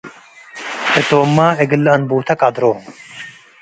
ህቶምመ 0.93 1.37
እግል 1.61 1.81
ለእንቡተ 1.85 2.29
ቀድሮ። 2.39 2.63